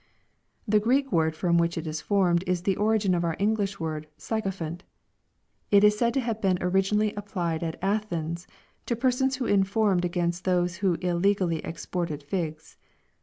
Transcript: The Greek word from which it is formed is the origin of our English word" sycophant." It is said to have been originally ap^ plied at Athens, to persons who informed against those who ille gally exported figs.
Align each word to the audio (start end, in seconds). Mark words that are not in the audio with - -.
The 0.67 0.79
Greek 0.79 1.11
word 1.11 1.35
from 1.35 1.59
which 1.59 1.77
it 1.77 1.85
is 1.85 2.01
formed 2.01 2.43
is 2.47 2.63
the 2.63 2.75
origin 2.75 3.13
of 3.13 3.23
our 3.23 3.35
English 3.37 3.79
word" 3.79 4.07
sycophant." 4.31 4.83
It 5.69 5.83
is 5.83 5.95
said 5.95 6.15
to 6.15 6.19
have 6.21 6.41
been 6.41 6.57
originally 6.59 7.11
ap^ 7.11 7.27
plied 7.27 7.61
at 7.61 7.77
Athens, 7.83 8.47
to 8.87 8.95
persons 8.95 9.35
who 9.35 9.45
informed 9.45 10.03
against 10.03 10.43
those 10.43 10.77
who 10.77 10.97
ille 11.01 11.19
gally 11.35 11.59
exported 11.59 12.23
figs. 12.23 12.77